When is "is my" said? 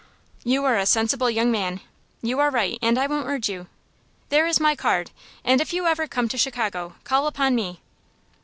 4.47-4.75